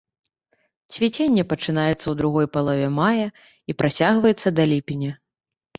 [0.95, 5.11] Цвіценне пачынаецца ў другой палове мая і працягваецца да ліпеня.